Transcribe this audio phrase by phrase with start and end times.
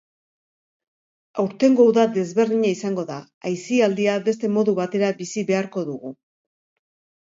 [1.43, 3.19] Aurtengo uda desberdina izango da,
[3.53, 6.19] aisialdia beste modu batera bizi beharko dugu.